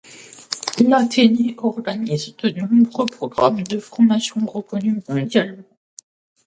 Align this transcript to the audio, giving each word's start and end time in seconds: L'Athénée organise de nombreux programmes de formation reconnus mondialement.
L'Athénée 0.83 1.53
organise 1.59 2.35
de 2.37 2.49
nombreux 2.59 3.05
programmes 3.05 3.61
de 3.61 3.77
formation 3.77 4.43
reconnus 4.47 5.03
mondialement. 5.07 5.61